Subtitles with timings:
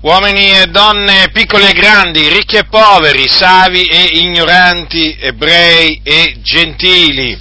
[0.00, 7.38] uomini e donne, piccoli e grandi, ricchi e poveri, savi e ignoranti, ebrei e gentili,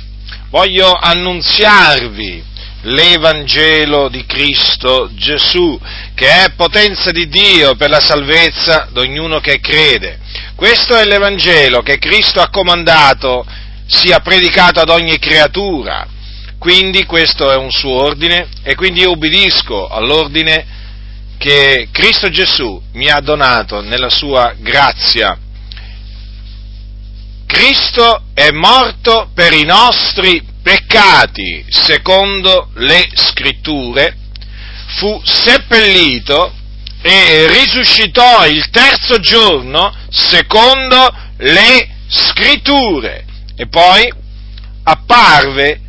[0.50, 2.44] voglio annunziarvi
[2.84, 5.80] l'Evangelo di Cristo Gesù,
[6.14, 10.20] che è potenza di Dio per la salvezza di ognuno che crede.
[10.56, 13.46] Questo è l'Evangelo che Cristo ha comandato
[13.88, 16.08] sia predicato ad ogni creatura.
[16.58, 20.66] Quindi questo è un suo ordine e quindi io ubbidisco all'ordine
[21.38, 25.38] che Cristo Gesù mi ha donato nella sua grazia.
[27.46, 34.18] Cristo è morto per i nostri peccati, secondo le scritture,
[34.98, 36.54] fu seppellito
[37.02, 44.12] e risuscitò il terzo giorno, secondo le scritture, e poi
[44.84, 45.80] apparve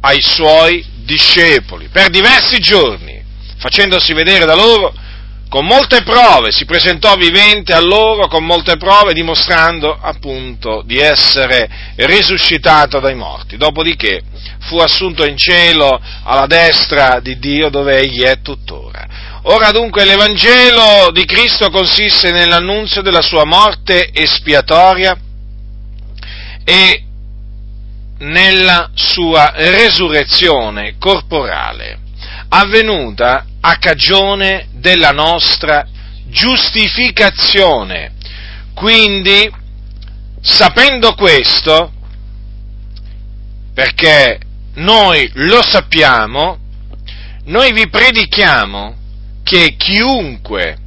[0.00, 3.19] ai suoi discepoli per diversi giorni
[3.60, 4.92] facendosi vedere da loro
[5.50, 11.68] con molte prove, si presentò vivente a loro con molte prove, dimostrando appunto di essere
[11.96, 13.56] risuscitato dai morti.
[13.56, 14.22] Dopodiché
[14.60, 19.40] fu assunto in cielo alla destra di Dio dove egli è tuttora.
[19.44, 25.18] Ora dunque l'Evangelo di Cristo consiste nell'annunzio della sua morte espiatoria
[26.62, 27.04] e
[28.18, 31.98] nella sua resurrezione corporale,
[32.50, 35.86] avvenuta a cagione della nostra
[36.26, 38.12] giustificazione.
[38.74, 39.50] Quindi,
[40.40, 41.92] sapendo questo,
[43.74, 44.38] perché
[44.74, 46.58] noi lo sappiamo,
[47.44, 48.96] noi vi predichiamo
[49.42, 50.78] che chiunque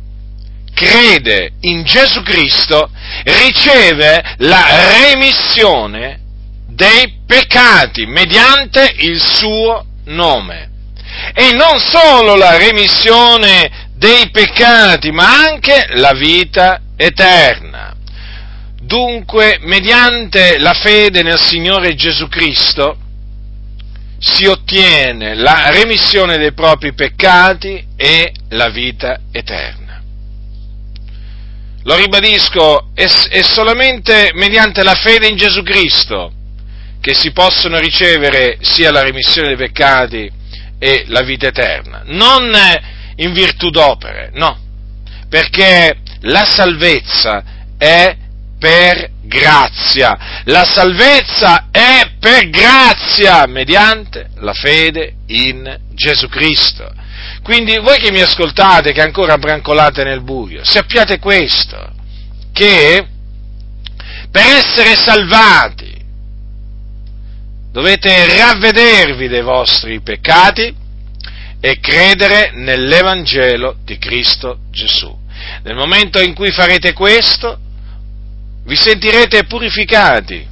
[0.74, 2.90] crede in Gesù Cristo
[3.24, 4.66] riceve la
[5.00, 6.22] remissione
[6.68, 10.73] dei peccati mediante il suo nome
[11.34, 17.96] e non solo la remissione dei peccati, ma anche la vita eterna.
[18.80, 22.98] Dunque, mediante la fede nel Signore Gesù Cristo,
[24.20, 30.02] si ottiene la remissione dei propri peccati e la vita eterna.
[31.84, 36.32] Lo ribadisco, è, è solamente mediante la fede in Gesù Cristo
[37.02, 40.32] che si possono ricevere sia la remissione dei peccati
[40.84, 42.52] e la vita eterna, non
[43.16, 44.60] in virtù d'opere, no,
[45.30, 47.42] perché la salvezza
[47.78, 48.18] è
[48.60, 56.94] per grazia, la salvezza è per grazia mediante la fede in Gesù Cristo.
[57.44, 61.94] Quindi voi che mi ascoltate, che ancora brancolate nel buio, sappiate questo,
[62.52, 63.08] che
[64.30, 65.93] per essere salvati
[67.74, 70.74] dovete ravvedervi dei vostri peccati
[71.60, 75.12] e credere nell'Evangelo di Cristo Gesù.
[75.64, 77.60] Nel momento in cui farete questo,
[78.66, 80.48] vi sentirete purificati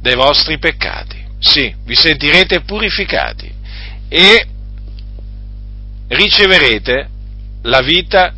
[0.00, 1.22] dei vostri peccati.
[1.38, 3.52] Sì, vi sentirete purificati
[4.08, 4.46] e
[6.08, 7.08] riceverete
[7.64, 8.32] la vita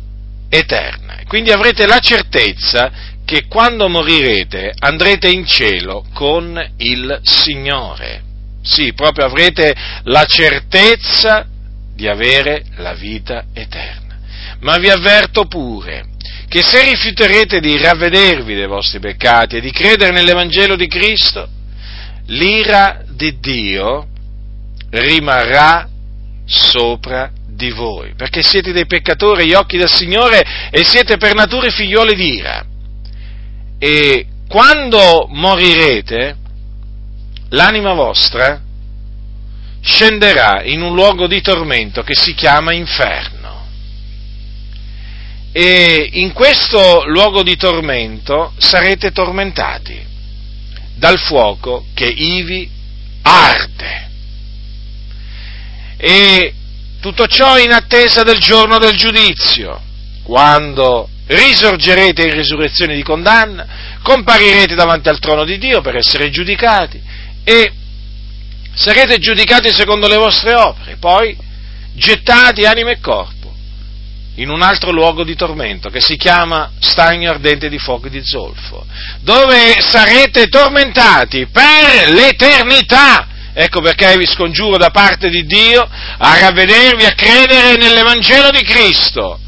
[0.49, 1.19] eterna.
[1.25, 2.91] Quindi avrete la certezza
[3.27, 8.21] che quando morirete andrete in cielo con il Signore.
[8.61, 11.45] Sì, proprio avrete la certezza
[11.93, 14.17] di avere la vita eterna.
[14.61, 16.05] Ma vi avverto pure
[16.47, 21.49] che se rifiuterete di ravvedervi dei vostri peccati e di credere nell'Evangelo di Cristo,
[22.27, 24.07] l'ira di Dio
[24.89, 25.85] rimarrà
[26.45, 31.69] sopra di voi, perché siete dei peccatori agli occhi del Signore e siete per natura
[31.69, 32.65] figlioli di ira
[33.79, 36.35] e quando morirete,
[37.49, 38.61] l'anima vostra
[39.81, 43.35] scenderà in un luogo di tormento che si chiama inferno.
[45.51, 50.05] E in questo luogo di tormento sarete tormentati
[50.93, 52.69] dal fuoco che ivi
[53.21, 54.09] arde.
[55.97, 56.53] E
[56.99, 59.81] tutto ciò in attesa del giorno del giudizio,
[60.23, 63.65] quando risorgerete in risurrezione di condanna,
[64.01, 67.01] comparirete davanti al trono di Dio per essere giudicati
[67.43, 67.71] e
[68.73, 71.35] sarete giudicati secondo le vostre opere, poi
[71.93, 73.35] gettati anima e corpo
[74.35, 78.23] in un altro luogo di tormento che si chiama stagno ardente di fuoco e di
[78.23, 78.85] zolfo,
[79.21, 83.27] dove sarete tormentati per l'eternità.
[83.53, 89.39] Ecco perché vi scongiuro da parte di Dio a ravvedervi, a credere nell'Evangelo di Cristo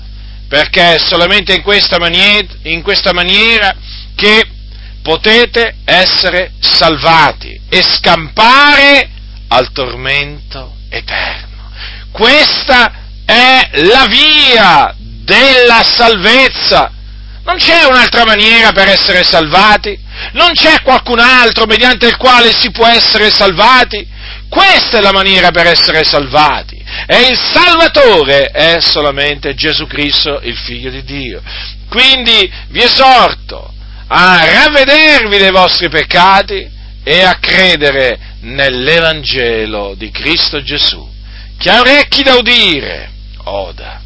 [0.49, 3.73] perché è solamente in questa, maniera, in questa maniera
[4.15, 4.45] che
[5.01, 9.09] potete essere salvati e scampare
[9.47, 11.71] al tormento eterno.
[12.11, 12.93] Questa
[13.25, 16.91] è la via della salvezza.
[17.43, 19.97] Non c'è un'altra maniera per essere salvati?
[20.33, 24.05] Non c'è qualcun altro mediante il quale si può essere salvati?
[24.49, 26.83] Questa è la maniera per essere salvati.
[27.05, 31.41] E il Salvatore è solamente Gesù Cristo, il Figlio di Dio.
[31.87, 33.71] Quindi vi esorto
[34.07, 36.67] a ravvedervi dei vostri peccati
[37.03, 41.07] e a credere nell'Evangelo di Cristo Gesù.
[41.57, 43.11] Chi ha orecchi da udire,
[43.43, 44.01] oda.